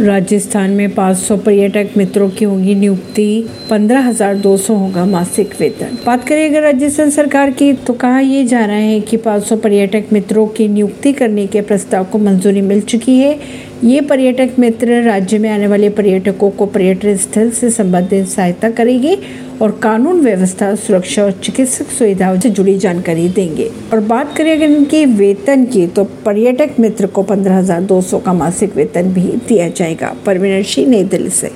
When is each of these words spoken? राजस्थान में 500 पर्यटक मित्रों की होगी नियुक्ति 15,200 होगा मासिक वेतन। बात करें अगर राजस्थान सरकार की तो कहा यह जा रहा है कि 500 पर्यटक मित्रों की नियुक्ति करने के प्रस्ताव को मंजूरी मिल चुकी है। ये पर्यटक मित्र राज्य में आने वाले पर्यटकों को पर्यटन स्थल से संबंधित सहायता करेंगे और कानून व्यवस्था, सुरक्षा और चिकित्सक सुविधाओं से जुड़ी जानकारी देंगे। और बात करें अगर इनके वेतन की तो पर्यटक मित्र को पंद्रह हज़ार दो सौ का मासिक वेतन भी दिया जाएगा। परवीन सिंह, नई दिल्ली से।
राजस्थान 0.00 0.70
में 0.70 0.94
500 0.94 1.36
पर्यटक 1.38 1.96
मित्रों 1.96 2.28
की 2.30 2.44
होगी 2.44 2.74
नियुक्ति 2.74 3.44
15,200 3.70 4.70
होगा 4.70 5.04
मासिक 5.04 5.54
वेतन। 5.60 5.98
बात 6.06 6.24
करें 6.28 6.48
अगर 6.48 6.62
राजस्थान 6.62 7.10
सरकार 7.10 7.50
की 7.50 7.72
तो 7.72 7.92
कहा 7.92 8.20
यह 8.20 8.46
जा 8.46 8.64
रहा 8.64 8.76
है 8.76 9.00
कि 9.00 9.16
500 9.16 9.60
पर्यटक 9.60 10.12
मित्रों 10.12 10.46
की 10.46 10.68
नियुक्ति 10.68 11.12
करने 11.12 11.46
के 11.46 11.60
प्रस्ताव 11.60 12.04
को 12.04 12.18
मंजूरी 12.18 12.60
मिल 12.60 12.80
चुकी 12.80 13.18
है। 13.18 13.38
ये 13.84 14.00
पर्यटक 14.00 14.58
मित्र 14.58 15.02
राज्य 15.02 15.38
में 15.38 15.50
आने 15.50 15.66
वाले 15.66 15.88
पर्यटकों 15.90 16.50
को 16.50 16.66
पर्यटन 16.66 17.16
स्थल 17.16 17.50
से 17.50 17.70
संबंधित 17.70 18.26
सहायता 18.28 18.70
करेंगे 18.70 19.16
और 19.62 19.70
कानून 19.82 20.20
व्यवस्था, 20.20 20.74
सुरक्षा 20.76 21.24
और 21.24 21.32
चिकित्सक 21.34 21.86
सुविधाओं 21.88 22.38
से 22.40 22.50
जुड़ी 22.50 22.76
जानकारी 22.78 23.28
देंगे। 23.28 23.70
और 23.92 24.00
बात 24.06 24.36
करें 24.36 24.52
अगर 24.52 24.70
इनके 24.70 25.04
वेतन 25.06 25.64
की 25.64 25.86
तो 25.86 26.04
पर्यटक 26.24 26.80
मित्र 26.80 27.06
को 27.06 27.22
पंद्रह 27.22 27.58
हज़ार 27.58 27.82
दो 27.82 28.00
सौ 28.02 28.18
का 28.18 28.32
मासिक 28.34 28.76
वेतन 28.76 29.12
भी 29.14 29.26
दिया 29.48 29.68
जाएगा। 29.70 30.14
परवीन 30.26 30.62
सिंह, 30.64 30.88
नई 30.88 31.04
दिल्ली 31.04 31.30
से। 31.30 31.50